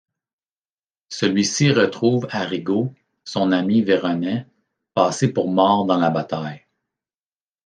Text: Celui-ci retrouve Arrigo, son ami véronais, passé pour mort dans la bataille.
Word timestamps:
Celui-ci 1.09 1.71
retrouve 1.71 2.27
Arrigo, 2.31 2.95
son 3.23 3.51
ami 3.51 3.83
véronais, 3.83 4.47
passé 4.95 5.31
pour 5.31 5.47
mort 5.47 5.85
dans 5.85 5.97
la 5.99 6.09
bataille. 6.09 6.65